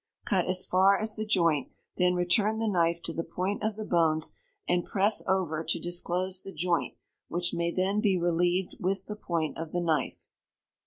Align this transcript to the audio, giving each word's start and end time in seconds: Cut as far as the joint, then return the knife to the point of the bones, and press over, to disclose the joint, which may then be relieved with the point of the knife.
Cut 0.25 0.47
as 0.47 0.65
far 0.65 0.97
as 0.97 1.15
the 1.15 1.27
joint, 1.27 1.69
then 1.97 2.15
return 2.15 2.57
the 2.57 2.67
knife 2.67 3.03
to 3.03 3.13
the 3.13 3.23
point 3.23 3.61
of 3.61 3.75
the 3.75 3.85
bones, 3.85 4.31
and 4.67 4.83
press 4.83 5.21
over, 5.27 5.63
to 5.63 5.79
disclose 5.79 6.41
the 6.41 6.51
joint, 6.51 6.95
which 7.27 7.53
may 7.53 7.69
then 7.71 8.01
be 8.01 8.17
relieved 8.17 8.75
with 8.79 9.05
the 9.05 9.15
point 9.15 9.59
of 9.59 9.73
the 9.73 9.79
knife. 9.81 10.25